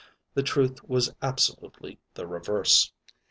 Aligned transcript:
The 0.33 0.41
truth 0.41 0.83
was 0.89 1.13
absolutely 1.21 1.99
the 2.15 2.25
reverse. 2.25 2.91